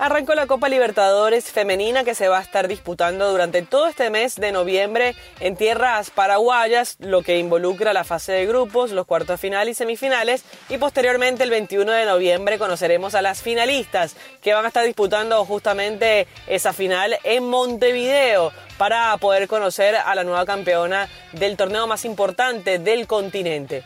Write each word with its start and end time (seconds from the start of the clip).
Arrancó 0.00 0.34
la 0.34 0.46
Copa 0.46 0.70
Libertadores 0.70 1.52
femenina 1.52 2.04
que 2.04 2.14
se 2.14 2.26
va 2.26 2.38
a 2.38 2.42
estar 2.42 2.68
disputando 2.68 3.30
durante 3.30 3.60
todo 3.60 3.86
este 3.86 4.08
mes 4.08 4.36
de 4.36 4.50
noviembre 4.50 5.14
en 5.40 5.56
tierras 5.56 6.08
paraguayas, 6.08 6.96
lo 7.00 7.20
que 7.20 7.36
involucra 7.36 7.92
la 7.92 8.02
fase 8.02 8.32
de 8.32 8.46
grupos, 8.46 8.92
los 8.92 9.04
cuartos 9.04 9.34
de 9.34 9.36
final 9.36 9.68
y 9.68 9.74
semifinales. 9.74 10.42
Y 10.70 10.78
posteriormente, 10.78 11.44
el 11.44 11.50
21 11.50 11.92
de 11.92 12.06
noviembre, 12.06 12.58
conoceremos 12.58 13.14
a 13.14 13.20
las 13.20 13.42
finalistas 13.42 14.16
que 14.40 14.54
van 14.54 14.64
a 14.64 14.68
estar 14.68 14.86
disputando 14.86 15.44
justamente 15.44 16.26
esa 16.46 16.72
final 16.72 17.18
en 17.22 17.46
Montevideo 17.50 18.52
para 18.78 19.14
poder 19.18 19.48
conocer 19.48 19.96
a 19.96 20.14
la 20.14 20.24
nueva 20.24 20.46
campeona 20.46 21.10
del 21.32 21.58
torneo 21.58 21.86
más 21.86 22.06
importante 22.06 22.78
del 22.78 23.06
continente. 23.06 23.84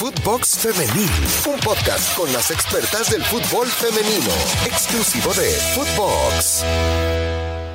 Footbox 0.00 0.60
Femenil, 0.60 1.10
un 1.46 1.60
podcast 1.60 2.16
con 2.16 2.32
las 2.32 2.50
expertas 2.50 3.10
del 3.10 3.22
fútbol 3.22 3.66
femenino, 3.66 4.32
exclusivo 4.64 5.30
de 5.34 5.50
Footbox. 5.74 6.64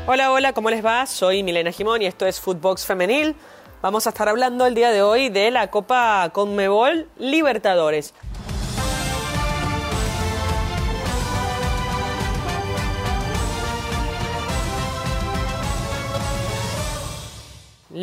Hola, 0.08 0.32
hola, 0.32 0.52
¿cómo 0.54 0.72
les 0.72 0.84
va? 0.84 1.06
Soy 1.06 1.44
Milena 1.44 1.72
Jimón 1.72 2.02
y 2.02 2.08
esto 2.08 2.26
es 2.26 2.40
Footbox 2.40 2.84
Femenil. 2.84 3.36
Vamos 3.84 4.08
a 4.08 4.10
estar 4.10 4.28
hablando 4.28 4.66
el 4.66 4.74
día 4.74 4.90
de 4.90 5.04
hoy 5.04 5.30
de 5.30 5.52
la 5.52 5.70
Copa 5.70 6.32
Conmebol 6.34 7.08
Libertadores. 7.20 8.16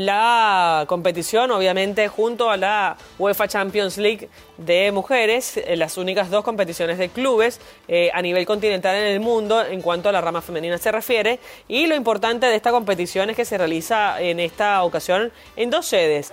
La 0.07 0.85
competición, 0.89 1.51
obviamente, 1.51 2.09
junto 2.09 2.51
a 2.51 2.57
la 2.57 2.97
UEFA 3.19 3.49
Champions 3.49 3.99
League 3.99 4.29
de 4.59 4.93
mujeres, 4.93 5.57
eh, 5.57 5.77
las 5.77 5.97
únicas 5.97 6.31
dos 6.31 6.45
competiciones 6.45 6.99
de 6.99 7.09
clubes 7.09 7.61
eh, 7.89 8.11
a 8.13 8.23
nivel 8.23 8.47
continental 8.47 8.97
en 8.97 9.05
el 9.05 9.21
mundo 9.21 9.65
en 9.65 9.81
cuanto 9.83 10.09
a 10.09 10.13
la 10.13 10.21
rama 10.21 10.41
femenina 10.41 10.79
se 10.79 10.93
refiere. 10.93 11.39
Y 11.69 11.87
lo 11.87 11.95
importante 11.95 12.47
de 12.47 12.57
esta 12.57 12.71
competición 12.71 13.31
es 13.31 13.37
que 13.37 13.45
se 13.45 13.59
realiza 13.59 14.21
en 14.21 14.41
esta 14.41 14.83
ocasión 14.83 15.33
en 15.57 15.71
dos 15.71 15.87
sedes. 15.87 16.33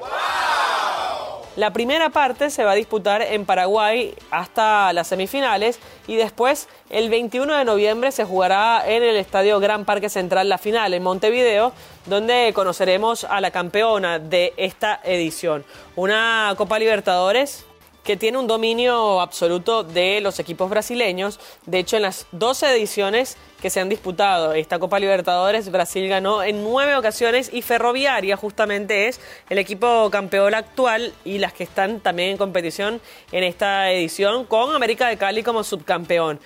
La 1.60 1.74
primera 1.74 2.10
parte 2.10 2.52
se 2.52 2.64
va 2.64 2.72
a 2.72 2.76
disputar 2.76 3.22
en 3.22 3.46
Paraguay 3.46 4.16
hasta 4.32 4.94
las 4.94 5.10
semifinales 5.10 5.78
y 6.08 6.16
después 6.16 6.70
el 6.90 7.10
21 7.10 7.54
de 7.54 7.66
noviembre 7.66 8.14
se 8.14 8.24
jugará 8.24 8.82
en 8.88 9.04
el 9.04 9.18
Estadio 9.18 9.60
Gran 9.60 9.84
Parque 9.84 10.08
Central 10.08 10.48
la 10.48 10.58
final 10.58 10.94
en 10.94 11.04
Montevideo, 11.04 11.74
donde 12.06 12.54
conoceremos 12.56 13.26
a 13.26 13.42
la 13.42 13.52
campeona 13.52 14.20
de 14.20 14.54
esta 14.56 15.02
edición. 15.04 15.66
Una 15.98 16.54
Copa 16.56 16.80
Libertadores 16.80 17.66
que 18.04 18.18
tiene 18.18 18.38
un 18.38 18.48
dominio 18.48 19.22
absoluto 19.22 19.84
de 19.84 20.22
los 20.22 20.40
equipos 20.40 20.70
brasileños. 20.70 21.40
De 21.66 21.80
hecho, 21.80 21.98
en 21.98 22.04
las 22.04 22.28
12 22.32 22.76
ediciones 22.76 23.38
que 23.62 23.70
se 23.70 23.80
han 23.80 23.90
disputado 23.90 24.54
esta 24.54 24.80
Copa 24.80 25.00
Libertadores, 25.00 25.70
Brasil 25.72 26.08
ganó 26.08 26.44
en 26.44 26.64
nueve 26.64 26.96
ocasiones 26.96 27.50
y 27.54 27.62
Ferroviaria 27.62 28.38
justamente 28.38 29.08
es 29.08 29.20
el 29.50 29.58
equipo 29.58 30.10
campeón 30.10 30.54
actual 30.56 31.14
y 31.26 31.40
las 31.40 31.54
que 31.54 31.64
están 31.64 32.00
también 32.00 32.30
en 32.30 32.38
competición 32.38 33.02
en 33.32 33.44
esta 33.44 33.92
edición 33.92 34.46
con 34.46 34.74
América 34.74 35.08
de 35.08 35.18
Cali 35.18 35.44
como 35.44 35.64
subcampeón. 35.64 36.40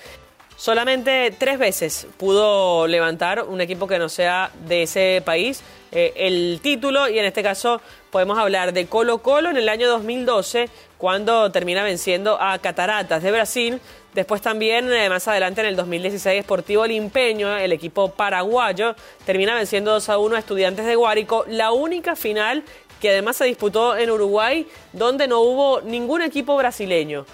Solamente 0.64 1.36
tres 1.38 1.59
veces 1.59 2.08
pudo 2.16 2.88
levantar 2.88 3.44
un 3.44 3.59
equipo 3.59 3.86
que 3.86 4.00
no 4.00 4.08
sea 4.08 4.50
de 4.66 4.83
ese 4.83 5.22
país 5.25 5.61
eh, 5.92 6.14
el 6.16 6.61
título 6.64 7.09
y 7.09 7.19
en 7.19 7.25
este 7.25 7.44
caso 7.44 7.81
podemos 8.09 8.38
hablar 8.38 8.72
de 8.72 8.86
Colo 8.86 9.17
Colo 9.17 9.50
en 9.50 9.58
el 9.58 9.67
año 9.67 9.89
2012 9.89 10.69
cuando 10.97 11.52
termina 11.52 11.84
venciendo 11.84 12.41
a 12.41 12.58
Cataratas 12.59 13.22
de 13.22 13.31
Brasil. 13.34 13.81
Después 14.14 14.41
también 14.41 14.89
eh, 14.94 15.09
más 15.09 15.28
adelante 15.28 15.59
en 15.59 15.67
el 15.67 15.75
2016 15.75 16.44
Sportivo 16.44 16.88
Limpeño, 16.88 17.58
el 17.58 17.73
equipo 17.73 18.11
paraguayo, 18.11 18.95
termina 19.25 19.56
venciendo 19.56 19.91
2 19.91 20.08
a 20.08 20.17
1 20.17 20.36
a 20.38 20.39
Estudiantes 20.39 20.86
de 20.86 20.95
Guárico, 20.95 21.44
la 21.50 21.73
única 21.73 22.16
final 22.16 22.64
que 23.02 23.09
además 23.09 23.35
se 23.35 23.44
disputó 23.44 23.97
en 23.97 24.09
Uruguay 24.09 24.66
donde 24.94 25.28
no 25.28 25.41
hubo 25.41 25.81
ningún 25.81 26.22
equipo 26.22 26.56
brasileño. 26.56 27.25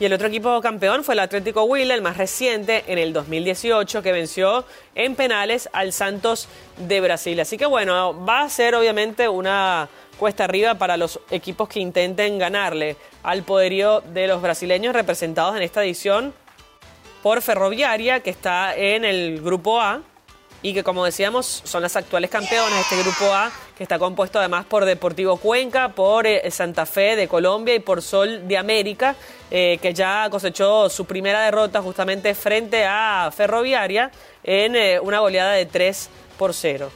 Y 0.00 0.06
el 0.06 0.14
otro 0.14 0.28
equipo 0.28 0.62
campeón 0.62 1.04
fue 1.04 1.12
el 1.12 1.20
Atlético 1.20 1.64
Huila, 1.64 1.94
el 1.94 2.00
más 2.00 2.16
reciente, 2.16 2.84
en 2.86 2.96
el 2.96 3.12
2018, 3.12 4.02
que 4.02 4.12
venció 4.12 4.64
en 4.94 5.14
penales 5.14 5.68
al 5.74 5.92
Santos 5.92 6.48
de 6.78 7.02
Brasil. 7.02 7.38
Así 7.38 7.58
que 7.58 7.66
bueno, 7.66 8.24
va 8.24 8.40
a 8.40 8.48
ser 8.48 8.74
obviamente 8.74 9.28
una 9.28 9.90
cuesta 10.18 10.44
arriba 10.44 10.76
para 10.76 10.96
los 10.96 11.20
equipos 11.30 11.68
que 11.68 11.80
intenten 11.80 12.38
ganarle 12.38 12.96
al 13.22 13.42
poderío 13.42 14.00
de 14.00 14.26
los 14.26 14.40
brasileños 14.40 14.94
representados 14.94 15.54
en 15.54 15.62
esta 15.62 15.84
edición 15.84 16.32
por 17.22 17.42
Ferroviaria, 17.42 18.20
que 18.20 18.30
está 18.30 18.74
en 18.74 19.04
el 19.04 19.42
grupo 19.42 19.82
A, 19.82 20.00
y 20.62 20.74
que 20.74 20.84
como 20.84 21.04
decíamos 21.04 21.62
son 21.64 21.82
las 21.82 21.96
actuales 21.96 22.30
campeonas 22.30 22.74
de 22.74 22.80
este 22.80 23.02
grupo 23.02 23.32
A, 23.32 23.50
que 23.76 23.82
está 23.82 23.98
compuesto 23.98 24.38
además 24.38 24.66
por 24.66 24.84
Deportivo 24.84 25.36
Cuenca, 25.36 25.90
por 25.90 26.26
eh, 26.26 26.50
Santa 26.50 26.86
Fe 26.86 27.16
de 27.16 27.28
Colombia 27.28 27.74
y 27.74 27.80
por 27.80 28.02
Sol 28.02 28.46
de 28.46 28.58
América, 28.58 29.16
eh, 29.50 29.78
que 29.80 29.94
ya 29.94 30.28
cosechó 30.30 30.88
su 30.88 31.04
primera 31.04 31.42
derrota 31.42 31.80
justamente 31.80 32.34
frente 32.34 32.84
a 32.84 33.30
Ferroviaria 33.34 34.10
en 34.44 34.76
eh, 34.76 35.00
una 35.00 35.20
goleada 35.20 35.52
de 35.52 35.66
3 35.66 36.10
por 36.38 36.54
0. 36.54 36.90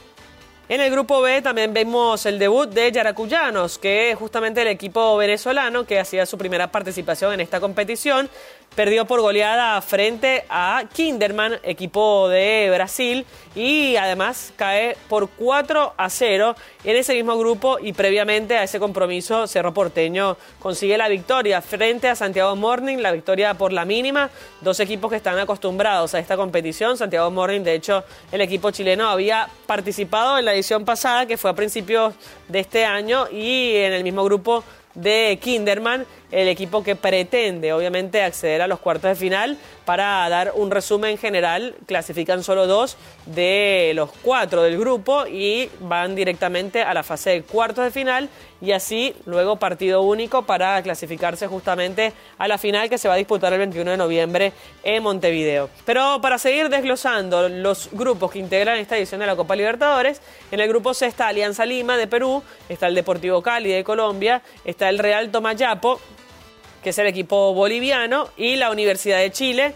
En 0.67 0.81
el 0.81 0.89
grupo 0.89 1.21
B 1.21 1.43
también 1.43 1.75
vemos 1.75 2.25
el 2.25 2.39
debut 2.39 2.67
de 2.67 2.91
Yaracuyanos, 2.91 3.77
que 3.77 4.09
es 4.09 4.17
justamente 4.17 4.63
el 4.63 4.67
equipo 4.67 5.15
venezolano 5.15 5.85
que 5.85 5.99
hacía 5.99 6.25
su 6.25 6.39
primera 6.39 6.71
participación 6.71 7.33
en 7.33 7.41
esta 7.41 7.59
competición. 7.59 8.31
Perdió 8.75 9.05
por 9.05 9.21
goleada 9.21 9.81
frente 9.81 10.43
a 10.49 10.83
Kinderman, 10.93 11.59
equipo 11.63 12.27
de 12.27 12.69
Brasil, 12.73 13.25
y 13.55 13.95
además 13.95 14.51
cae 14.57 14.97
por 15.07 15.29
4 15.29 15.93
a 15.95 16.09
0 16.09 16.55
en 16.83 16.95
ese 16.97 17.13
mismo 17.13 17.37
grupo 17.37 17.79
y 17.79 17.93
previamente 17.93 18.57
a 18.57 18.63
ese 18.63 18.77
compromiso 18.79 19.47
Cerro 19.47 19.73
Porteño 19.73 20.35
consigue 20.59 20.97
la 20.97 21.07
victoria 21.07 21.61
frente 21.61 22.09
a 22.09 22.15
Santiago 22.15 22.53
Morning, 22.57 22.97
la 22.97 23.13
victoria 23.13 23.53
por 23.53 23.71
la 23.71 23.85
mínima, 23.85 24.29
dos 24.59 24.81
equipos 24.81 25.09
que 25.09 25.17
están 25.17 25.39
acostumbrados 25.39 26.13
a 26.13 26.19
esta 26.19 26.35
competición. 26.35 26.97
Santiago 26.97 27.31
Morning, 27.31 27.61
de 27.61 27.75
hecho, 27.75 28.03
el 28.33 28.41
equipo 28.41 28.71
chileno 28.71 29.07
había 29.07 29.47
participado 29.67 30.37
en 30.37 30.43
la 30.43 30.53
edición 30.53 30.83
pasada, 30.83 31.25
que 31.25 31.37
fue 31.37 31.49
a 31.49 31.55
principios 31.55 32.13
de 32.49 32.59
este 32.59 32.83
año, 32.83 33.29
y 33.31 33.75
en 33.77 33.93
el 33.93 34.03
mismo 34.03 34.25
grupo 34.25 34.65
de 34.95 35.39
Kinderman 35.41 36.05
el 36.35 36.49
equipo 36.49 36.83
que 36.83 36.97
pretende 36.97 37.71
obviamente 37.71 38.21
acceder 38.21 38.61
a 38.61 38.67
los 38.67 38.79
cuartos 38.79 39.09
de 39.09 39.15
final. 39.15 39.57
Para 39.85 40.27
dar 40.27 40.51
un 40.55 40.69
resumen 40.69 41.17
general, 41.17 41.75
clasifican 41.85 42.43
solo 42.43 42.67
dos 42.67 42.97
de 43.25 43.93
los 43.95 44.11
cuatro 44.21 44.61
del 44.61 44.77
grupo 44.77 45.25
y 45.27 45.69
van 45.79 46.13
directamente 46.13 46.81
a 46.81 46.93
la 46.93 47.03
fase 47.03 47.29
de 47.29 47.43
cuartos 47.43 47.85
de 47.85 47.91
final 47.91 48.29
y 48.61 48.73
así 48.73 49.15
luego 49.25 49.55
partido 49.55 50.01
único 50.01 50.41
para 50.41 50.81
clasificarse 50.81 51.47
justamente 51.47 52.11
a 52.37 52.47
la 52.49 52.57
final 52.57 52.89
que 52.89 52.97
se 52.97 53.07
va 53.07 53.13
a 53.13 53.17
disputar 53.17 53.53
el 53.53 53.59
21 53.59 53.91
de 53.91 53.97
noviembre 53.97 54.51
en 54.83 55.03
Montevideo. 55.03 55.69
Pero 55.85 56.19
para 56.21 56.37
seguir 56.37 56.67
desglosando 56.67 57.47
los 57.47 57.89
grupos 57.93 58.31
que 58.31 58.39
integran 58.39 58.77
esta 58.77 58.97
edición 58.97 59.21
de 59.21 59.27
la 59.27 59.37
Copa 59.37 59.55
Libertadores, 59.55 60.21
en 60.51 60.59
el 60.59 60.67
grupo 60.67 60.93
C 60.93 61.05
está 61.05 61.29
Alianza 61.29 61.65
Lima 61.65 61.95
de 61.95 62.07
Perú, 62.07 62.43
está 62.67 62.87
el 62.87 62.95
Deportivo 62.95 63.41
Cali 63.41 63.71
de 63.71 63.85
Colombia, 63.85 64.41
está 64.65 64.89
el 64.89 64.99
Real 64.99 65.31
Tomayapo 65.31 66.01
que 66.85 66.91
es 66.91 66.99
el 66.99 67.07
equipo 67.07 67.51
boliviano, 67.55 68.29
y 68.37 68.57
la 68.57 68.69
Universidad 68.69 69.17
de 69.17 69.31
Chile, 69.31 69.73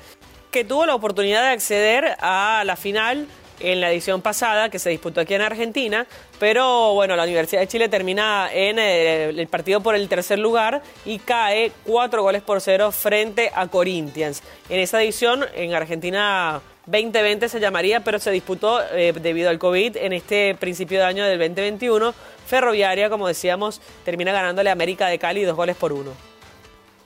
que 0.51 0.63
tuvo 0.63 0.85
la 0.85 0.93
oportunidad 0.93 1.41
de 1.41 1.47
acceder 1.47 2.15
a 2.19 2.61
la 2.67 2.75
final 2.75 3.25
en 3.59 3.81
la 3.81 3.91
edición 3.91 4.21
pasada 4.21 4.69
que 4.69 4.77
se 4.77 4.91
disputó 4.91 5.19
aquí 5.19 5.33
en 5.33 5.41
Argentina, 5.41 6.05
pero 6.37 6.93
bueno, 6.93 7.15
la 7.15 7.23
Universidad 7.23 7.61
de 7.61 7.67
Chile 7.67 7.89
termina 7.89 8.51
en 8.53 8.77
eh, 8.77 9.29
el, 9.29 9.47
partido 9.47 9.81
por 9.81 9.95
el 9.95 10.07
tercer 10.07 10.37
lugar 10.37 10.83
y 11.03 11.17
cae 11.17 11.71
cuatro 11.83 12.21
goles 12.21 12.43
por 12.43 12.61
cero 12.61 12.91
frente 12.91 13.49
a 13.55 13.65
Corinthians. 13.65 14.43
En 14.69 14.79
esa 14.79 15.01
edición, 15.01 15.43
en 15.55 15.73
Argentina 15.73 16.61
2020 16.85 17.49
se 17.49 17.59
llamaría, 17.59 18.01
pero 18.01 18.19
se 18.19 18.29
disputó 18.29 18.83
eh, 18.91 19.13
debido 19.19 19.49
al 19.49 19.57
COVID 19.57 19.97
en 19.97 20.13
este 20.13 20.53
principio 20.53 20.99
de 20.99 21.05
año 21.05 21.25
del 21.25 21.39
2021. 21.39 22.13
Ferroviaria, 22.45 23.09
como 23.09 23.27
decíamos, 23.27 23.81
termina 24.05 24.31
ganándole 24.31 24.69
América 24.69 25.07
de 25.07 25.17
Cali 25.17 25.43
dos 25.43 25.55
goles 25.55 25.75
por 25.75 25.91
uno. 25.91 26.28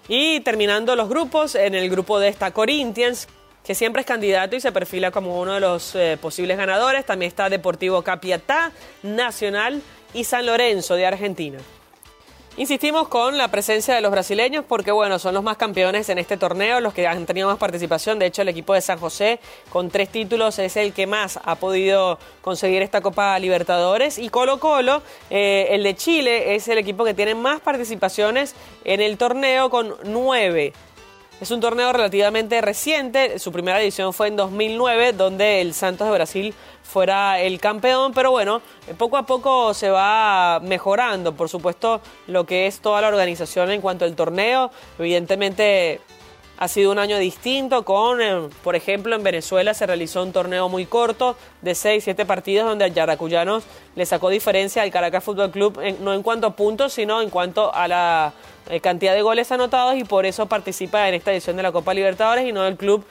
Y 0.07 0.41
terminando 0.41 0.95
los 0.95 1.07
grupos, 1.07 1.55
en 1.55 1.75
el 1.75 1.89
grupo 1.89 2.19
de 2.19 2.27
esta 2.27 2.51
Corinthians, 2.51 3.27
que 3.63 3.75
siempre 3.75 4.01
es 4.01 4.05
candidato 4.05 4.55
y 4.55 4.59
se 4.59 4.71
perfila 4.71 5.11
como 5.11 5.39
uno 5.39 5.53
de 5.53 5.59
los 5.61 5.95
eh, 5.95 6.17
posibles 6.21 6.57
ganadores. 6.57 7.05
También 7.05 7.29
está 7.29 7.49
Deportivo 7.49 8.01
Capiatá, 8.01 8.71
Nacional 9.03 9.81
y 10.13 10.25
San 10.25 10.45
Lorenzo 10.45 10.95
de 10.95 11.05
Argentina. 11.05 11.59
Insistimos 12.55 13.07
con 13.07 13.35
la 13.39 13.47
presencia 13.47 13.95
de 13.95 14.01
los 14.01 14.11
brasileños 14.11 14.63
porque, 14.63 14.91
bueno, 14.91 15.17
son 15.17 15.33
los 15.33 15.43
más 15.43 15.57
campeones 15.57 16.07
en 16.09 16.19
este 16.19 16.37
torneo, 16.37 16.81
los 16.81 16.93
que 16.93 17.07
han 17.07 17.25
tenido 17.25 17.47
más 17.47 17.57
participación. 17.57 18.19
De 18.19 18.27
hecho, 18.27 18.43
el 18.43 18.49
equipo 18.49 18.75
de 18.75 18.81
San 18.81 18.99
José, 18.99 19.39
con 19.71 19.89
tres 19.89 20.09
títulos, 20.09 20.59
es 20.59 20.77
el 20.77 20.93
que 20.93 21.07
más 21.07 21.39
ha 21.43 21.55
podido 21.55 22.19
conseguir 22.41 22.83
esta 22.83 23.01
Copa 23.01 23.39
Libertadores. 23.39 24.19
Y 24.19 24.29
Colo 24.29 24.59
Colo, 24.59 25.01
eh, 25.31 25.69
el 25.71 25.81
de 25.81 25.95
Chile, 25.95 26.53
es 26.53 26.67
el 26.67 26.77
equipo 26.77 27.03
que 27.03 27.15
tiene 27.15 27.33
más 27.33 27.59
participaciones 27.59 28.53
en 28.85 29.01
el 29.01 29.17
torneo, 29.17 29.71
con 29.71 29.95
nueve. 30.03 30.73
Es 31.43 31.51
un 31.51 31.59
torneo 31.59 31.91
relativamente 31.91 32.61
reciente, 32.61 33.37
su 33.37 33.51
primera 33.51 33.81
edición 33.81 34.13
fue 34.13 34.29
en 34.29 34.37
2009, 34.37 35.11
donde 35.11 35.59
el 35.59 35.73
Santos 35.73 36.07
de 36.07 36.13
Brasil 36.13 36.53
fuera 36.83 37.41
el 37.41 37.59
campeón, 37.59 38.13
pero 38.13 38.31
bueno, 38.31 38.61
poco 38.97 39.17
a 39.17 39.25
poco 39.25 39.73
se 39.73 39.89
va 39.89 40.61
mejorando, 40.61 41.35
por 41.35 41.49
supuesto, 41.49 41.99
lo 42.27 42.45
que 42.45 42.65
es 42.65 42.79
toda 42.79 43.01
la 43.01 43.09
organización 43.09 43.71
en 43.71 43.81
cuanto 43.81 44.05
al 44.05 44.15
torneo. 44.15 44.71
Evidentemente 44.97 45.99
ha 46.63 46.69
sido 46.69 46.93
un 46.93 46.99
año 46.99 47.17
distinto 47.17 47.83
con, 47.83 48.21
eh, 48.21 48.47
por 48.63 48.77
ejemplo, 48.77 49.17
en 49.17 49.21
Venezuela 49.21 49.73
se 49.73 49.85
realizó 49.85 50.23
un 50.23 50.31
torneo 50.31 50.69
muy 50.69 50.85
corto 50.85 51.35
de 51.61 51.75
6, 51.75 52.05
7 52.05 52.25
partidos 52.25 52.65
donde 52.65 52.85
el 52.85 52.93
Yaracuyanos 52.93 53.65
le 53.97 54.05
sacó 54.05 54.29
diferencia 54.29 54.81
al 54.81 54.89
Caracas 54.89 55.25
Fútbol 55.25 55.51
Club, 55.51 55.77
no 55.99 56.13
en 56.13 56.23
cuanto 56.23 56.47
a 56.47 56.55
puntos, 56.55 56.93
sino 56.93 57.21
en 57.21 57.29
cuanto 57.29 57.75
a 57.75 57.89
la 57.89 58.31
eh, 58.69 58.79
cantidad 58.79 59.13
de 59.13 59.21
goles 59.21 59.51
anotados 59.51 59.97
y 59.97 60.05
por 60.05 60.25
eso 60.25 60.45
participa 60.45 61.09
en 61.09 61.15
esta 61.15 61.33
edición 61.33 61.57
de 61.57 61.63
la 61.63 61.73
Copa 61.73 61.93
Libertadores 61.93 62.47
y 62.47 62.53
no 62.53 62.63
del 62.63 62.77
club 62.77 63.05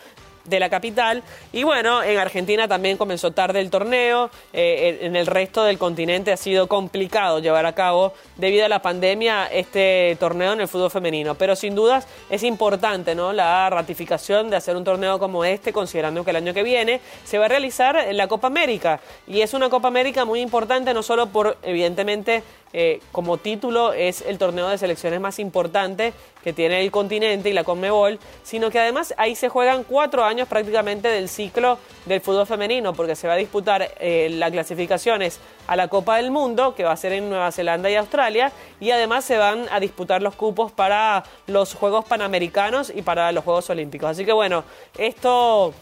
de 0.44 0.60
la 0.60 0.68
capital. 0.70 1.22
Y 1.52 1.62
bueno, 1.62 2.02
en 2.02 2.18
Argentina 2.18 2.68
también 2.68 2.96
comenzó 2.96 3.30
tarde 3.30 3.60
el 3.60 3.70
torneo. 3.70 4.30
Eh, 4.52 4.98
en 5.02 5.16
el 5.16 5.26
resto 5.26 5.64
del 5.64 5.78
continente 5.78 6.32
ha 6.32 6.36
sido 6.36 6.66
complicado 6.66 7.38
llevar 7.38 7.66
a 7.66 7.74
cabo, 7.74 8.12
debido 8.36 8.64
a 8.64 8.68
la 8.68 8.82
pandemia, 8.82 9.46
este 9.46 10.16
torneo 10.18 10.52
en 10.52 10.60
el 10.60 10.68
fútbol 10.68 10.90
femenino. 10.90 11.34
Pero 11.34 11.56
sin 11.56 11.74
dudas 11.74 12.06
es 12.30 12.42
importante 12.42 13.14
¿no? 13.14 13.32
la 13.32 13.68
ratificación 13.70 14.50
de 14.50 14.56
hacer 14.56 14.76
un 14.76 14.84
torneo 14.84 15.18
como 15.18 15.44
este, 15.44 15.72
considerando 15.72 16.24
que 16.24 16.30
el 16.30 16.36
año 16.36 16.54
que 16.54 16.62
viene 16.62 17.00
se 17.24 17.38
va 17.38 17.46
a 17.46 17.48
realizar 17.48 18.08
la 18.12 18.28
Copa 18.28 18.46
América. 18.46 19.00
Y 19.26 19.40
es 19.40 19.54
una 19.54 19.68
Copa 19.68 19.88
América 19.88 20.24
muy 20.24 20.40
importante, 20.40 20.94
no 20.94 21.02
solo 21.02 21.26
por, 21.26 21.56
evidentemente, 21.62 22.42
eh, 22.72 23.00
como 23.12 23.36
título 23.36 23.92
es 23.92 24.22
el 24.22 24.38
torneo 24.38 24.68
de 24.68 24.78
selecciones 24.78 25.20
más 25.20 25.38
importante 25.38 26.12
que 26.42 26.52
tiene 26.52 26.80
el 26.80 26.90
continente 26.90 27.50
y 27.50 27.52
la 27.52 27.64
Conmebol, 27.64 28.18
sino 28.42 28.70
que 28.70 28.78
además 28.78 29.14
ahí 29.16 29.34
se 29.34 29.48
juegan 29.48 29.84
cuatro 29.84 30.24
años 30.24 30.48
prácticamente 30.48 31.08
del 31.08 31.28
ciclo 31.28 31.78
del 32.06 32.20
fútbol 32.20 32.46
femenino, 32.46 32.94
porque 32.94 33.14
se 33.14 33.28
va 33.28 33.34
a 33.34 33.36
disputar 33.36 33.92
eh, 34.00 34.28
las 34.30 34.50
clasificaciones 34.50 35.38
a 35.66 35.76
la 35.76 35.88
Copa 35.88 36.16
del 36.16 36.30
Mundo, 36.30 36.74
que 36.74 36.84
va 36.84 36.92
a 36.92 36.96
ser 36.96 37.12
en 37.12 37.28
Nueva 37.28 37.52
Zelanda 37.52 37.90
y 37.90 37.94
Australia, 37.94 38.52
y 38.80 38.90
además 38.90 39.24
se 39.24 39.36
van 39.36 39.66
a 39.70 39.78
disputar 39.78 40.22
los 40.22 40.34
cupos 40.34 40.72
para 40.72 41.24
los 41.46 41.74
Juegos 41.74 42.04
Panamericanos 42.04 42.92
y 42.94 43.02
para 43.02 43.30
los 43.32 43.44
Juegos 43.44 43.70
Olímpicos. 43.70 44.10
Así 44.10 44.24
que 44.24 44.32
bueno, 44.32 44.64
esto 44.98 45.72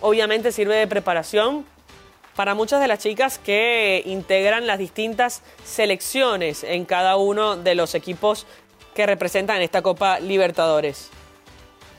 obviamente 0.00 0.52
sirve 0.52 0.76
de 0.76 0.86
preparación 0.86 1.64
para 2.34 2.54
muchas 2.54 2.80
de 2.80 2.88
las 2.88 2.98
chicas 2.98 3.38
que 3.38 4.02
integran 4.06 4.66
las 4.66 4.78
distintas 4.78 5.42
selecciones 5.64 6.64
en 6.64 6.84
cada 6.84 7.16
uno 7.16 7.56
de 7.56 7.74
los 7.74 7.94
equipos 7.94 8.46
que 8.94 9.06
representan 9.06 9.62
esta 9.62 9.82
Copa 9.82 10.20
Libertadores. 10.20 11.10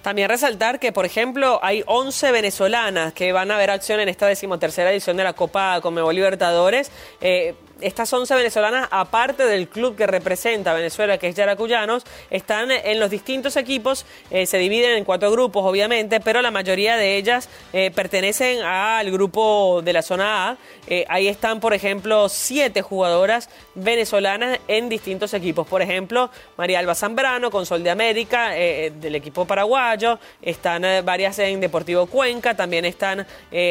También 0.01 0.29
resaltar 0.29 0.79
que, 0.79 0.91
por 0.91 1.05
ejemplo, 1.05 1.59
hay 1.63 1.83
11 1.87 2.31
venezolanas 2.31 3.11
que 3.13 3.31
van 3.31 3.49
a 3.49 3.57
ver 3.57 3.71
acción 3.71 3.99
en 3.99 4.07
esta 4.07 4.27
decimotercera 4.27 4.91
edición 4.91 5.17
de 5.17 5.23
la 5.23 5.33
Copa 5.33 5.81
Conmebol 5.81 6.13
Libertadores. 6.13 6.91
Eh, 7.21 7.55
estas 7.81 8.11
11 8.11 8.33
venezolanas, 8.35 8.87
aparte 8.91 9.45
del 9.45 9.67
club 9.67 9.95
que 9.95 10.07
representa 10.07 10.71
a 10.71 10.73
Venezuela, 10.73 11.17
que 11.17 11.27
es 11.27 11.35
Yaracuyanos, 11.35 12.03
están 12.29 12.71
en 12.71 12.99
los 12.99 13.09
distintos 13.09 13.57
equipos, 13.57 14.05
eh, 14.31 14.45
se 14.45 14.57
dividen 14.57 14.97
en 14.97 15.03
cuatro 15.03 15.31
grupos, 15.31 15.63
obviamente, 15.65 16.19
pero 16.19 16.41
la 16.41 16.51
mayoría 16.51 16.95
de 16.95 17.17
ellas 17.17 17.49
eh, 17.73 17.91
pertenecen 17.93 18.61
al 18.61 19.11
grupo 19.11 19.81
de 19.83 19.93
la 19.93 20.01
zona 20.01 20.49
A. 20.49 20.57
Eh, 20.87 21.05
ahí 21.09 21.27
están, 21.27 21.59
por 21.59 21.73
ejemplo, 21.73 22.29
siete 22.29 22.81
jugadoras 22.81 23.49
venezolanas 23.75 24.59
en 24.67 24.87
distintos 24.87 25.33
equipos. 25.33 25.67
Por 25.67 25.81
ejemplo, 25.81 26.29
María 26.57 26.79
Alba 26.79 26.95
Zambrano 26.95 27.51
con 27.51 27.65
Sol 27.65 27.83
de 27.83 27.89
América, 27.89 28.51
del 28.51 29.15
equipo 29.15 29.45
paraguayo. 29.45 30.19
Están 30.41 30.83
varias 31.03 31.39
en 31.39 31.59
Deportivo 31.59 32.05
Cuenca, 32.05 32.55
también 32.55 32.85
están 32.85 33.25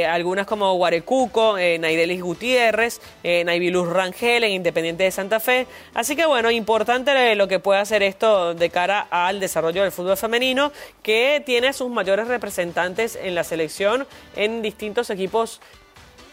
algunas 0.09 0.47
como 0.47 0.75
Guarecuco, 0.75 1.55
Naidelis 1.55 2.23
Gutiérrez, 2.23 3.01
Naibiluz 3.23 3.89
Rangel 3.95 4.45
en 4.45 4.53
Independiente 4.53 5.05
de 5.05 5.11
Santa 5.11 5.41
Fe. 5.41 5.67
Así 5.95 6.17
que 6.17 6.27
bueno, 6.27 6.51
importante 6.51 7.35
lo 7.35 7.49
que 7.49 7.61
puede 7.61 7.81
hacer 7.81 8.03
esto 8.03 8.53
de 8.55 8.69
cara 8.69 9.07
al 9.11 9.41
desarrollo 9.41 9.83
del 9.83 9.93
fútbol 9.93 10.17
femenino, 10.17 10.73
que 11.03 11.43
tiene 11.47 11.73
sus 11.73 11.91
mayores 11.91 12.29
representantes 12.29 13.17
en 13.17 13.35
la 13.35 13.45
selección 13.45 14.07
en 14.37 14.61
distintos 14.61 15.11
equipos 15.11 15.61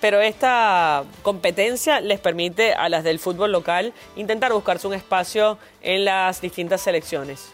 pero 0.01 0.19
esta 0.19 1.03
competencia 1.21 2.01
les 2.01 2.19
permite 2.19 2.73
a 2.73 2.89
las 2.89 3.03
del 3.03 3.19
fútbol 3.19 3.51
local 3.51 3.93
intentar 4.15 4.51
buscarse 4.51 4.87
un 4.87 4.95
espacio 4.95 5.59
en 5.83 6.05
las 6.05 6.41
distintas 6.41 6.81
selecciones. 6.81 7.53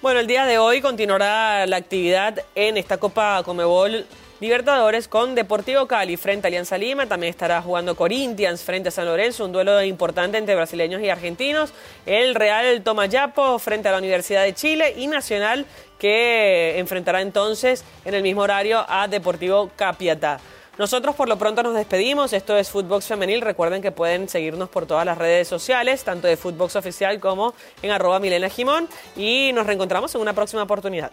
Bueno, 0.00 0.18
el 0.18 0.26
día 0.26 0.46
de 0.46 0.58
hoy 0.58 0.80
continuará 0.80 1.64
la 1.66 1.76
actividad 1.76 2.42
en 2.54 2.76
esta 2.76 2.96
Copa 2.96 3.42
Comebol 3.44 4.06
Libertadores 4.42 5.06
con 5.06 5.36
Deportivo 5.36 5.86
Cali 5.86 6.16
frente 6.16 6.48
a 6.48 6.48
Alianza 6.48 6.76
Lima. 6.76 7.06
También 7.06 7.30
estará 7.30 7.62
jugando 7.62 7.94
Corinthians 7.94 8.64
frente 8.64 8.88
a 8.88 8.90
San 8.90 9.04
Lorenzo, 9.06 9.44
un 9.44 9.52
duelo 9.52 9.80
importante 9.84 10.36
entre 10.36 10.56
brasileños 10.56 11.00
y 11.00 11.08
argentinos. 11.08 11.72
El 12.06 12.34
Real 12.34 12.82
Tomayapo 12.82 13.60
frente 13.60 13.88
a 13.88 13.92
la 13.92 13.98
Universidad 13.98 14.42
de 14.42 14.52
Chile 14.52 14.94
y 14.96 15.06
Nacional 15.06 15.64
que 15.96 16.76
enfrentará 16.80 17.20
entonces 17.20 17.84
en 18.04 18.14
el 18.14 18.24
mismo 18.24 18.42
horario 18.42 18.84
a 18.88 19.06
Deportivo 19.06 19.70
Capiatá. 19.76 20.40
Nosotros 20.76 21.14
por 21.14 21.28
lo 21.28 21.38
pronto 21.38 21.62
nos 21.62 21.76
despedimos. 21.76 22.32
Esto 22.32 22.56
es 22.56 22.68
Footbox 22.68 23.06
Femenil. 23.06 23.42
Recuerden 23.42 23.80
que 23.80 23.92
pueden 23.92 24.28
seguirnos 24.28 24.68
por 24.68 24.86
todas 24.86 25.06
las 25.06 25.18
redes 25.18 25.46
sociales, 25.46 26.02
tanto 26.02 26.26
de 26.26 26.36
Footbox 26.36 26.74
Oficial 26.74 27.20
como 27.20 27.54
en 27.80 27.92
arroba 27.92 28.18
Milena 28.18 28.48
Jimón. 28.48 28.88
Y 29.14 29.52
nos 29.54 29.68
reencontramos 29.68 30.12
en 30.16 30.20
una 30.20 30.32
próxima 30.32 30.64
oportunidad. 30.64 31.12